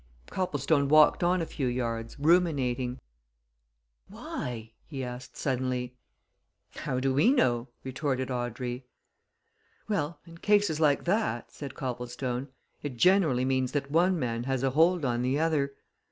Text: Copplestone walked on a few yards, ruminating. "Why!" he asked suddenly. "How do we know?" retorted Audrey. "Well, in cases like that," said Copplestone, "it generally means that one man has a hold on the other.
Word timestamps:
Copplestone 0.31 0.87
walked 0.89 1.23
on 1.23 1.43
a 1.43 1.45
few 1.45 1.67
yards, 1.67 2.17
ruminating. 2.19 2.99
"Why!" 4.07 4.71
he 4.87 5.03
asked 5.03 5.37
suddenly. 5.37 5.95
"How 6.71 6.99
do 6.99 7.13
we 7.13 7.31
know?" 7.31 7.67
retorted 7.83 8.31
Audrey. 8.31 8.87
"Well, 9.87 10.19
in 10.25 10.39
cases 10.39 10.79
like 10.79 11.03
that," 11.03 11.51
said 11.51 11.75
Copplestone, 11.75 12.47
"it 12.81 12.97
generally 12.97 13.45
means 13.45 13.73
that 13.73 13.91
one 13.91 14.17
man 14.17 14.45
has 14.45 14.63
a 14.63 14.71
hold 14.71 15.05
on 15.05 15.21
the 15.21 15.37
other. 15.39 15.75